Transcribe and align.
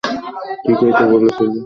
ঠিকই 0.63 0.91
তো 0.91 1.03
বলেছি। 1.11 1.43